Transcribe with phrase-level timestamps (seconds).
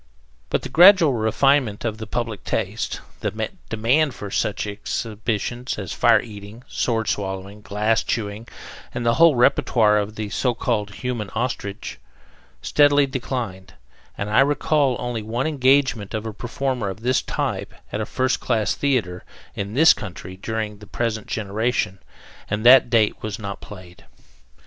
[0.49, 5.93] But with the gradual refinement of the public taste, the demand for such exhibitions as
[5.93, 8.47] fire eating, sword swallowing, glass chewing,
[8.95, 11.99] and the whole repertoire of the so called Human Ostrich,
[12.63, 13.75] steadily declined,
[14.17, 18.39] and I recall only one engagement of a performer of this type at a first
[18.39, 19.23] class theater
[19.53, 21.99] in this country during the present generation,
[22.49, 24.03] and that date was not played.